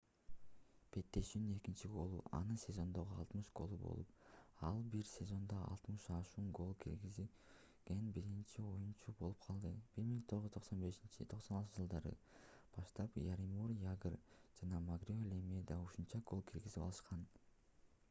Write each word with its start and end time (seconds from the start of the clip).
беттешүүнүн 0.93 1.57
экинчи 1.57 1.89
голу— 1.95 2.21
анын 2.37 2.57
сезондогу 2.61 3.15
60-голу 3.23 3.77
болуп 3.81 4.13
ал 4.69 4.77
бир 4.95 5.03
сезондо 5.09 5.59
60 5.73 6.15
ашуун 6.15 6.47
гол 6.59 6.71
киргизген 6.85 8.09
биринчи 8.15 8.63
оюнчу 8.69 9.13
болуп 9.19 9.43
калды. 9.45 9.71
1995-96-жж. 9.97 12.15
баштап 12.79 13.19
яромир 13.27 13.75
ягр 13.91 14.17
жана 14.63 14.81
марио 14.89 15.19
лемье 15.35 15.61
да 15.73 15.77
ушунча 15.85 16.23
гол 16.33 16.43
киргизе 16.51 16.83
алышкан 16.87 17.23